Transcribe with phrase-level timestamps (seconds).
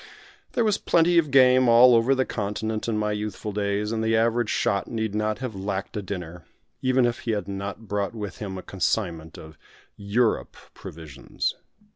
[0.53, 4.15] There was plenty of game all over the continent in my youthful days, and the
[4.17, 6.43] average shot need not have lacked a dinner,
[6.81, 9.59] even if he had not brought with him a consignment of
[9.95, 11.53] "Europe" provisions.